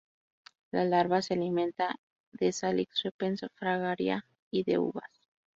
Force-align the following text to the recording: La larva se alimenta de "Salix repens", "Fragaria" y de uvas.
La 0.71 0.83
larva 0.83 1.21
se 1.21 1.35
alimenta 1.35 1.93
de 2.31 2.51
"Salix 2.53 3.03
repens", 3.03 3.45
"Fragaria" 3.53 4.25
y 4.49 4.63
de 4.63 4.79
uvas. 4.79 5.29